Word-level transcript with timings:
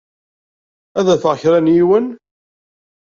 Ad 0.99 1.03
d-afeɣ 1.07 1.33
kra 1.41 1.59
n 1.59 1.73
yiwen. 1.75 2.07